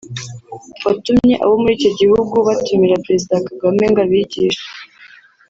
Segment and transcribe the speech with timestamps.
[0.83, 4.65] watumye abo muri icyo gihugu batumira Perezida Kagame ngo abigishe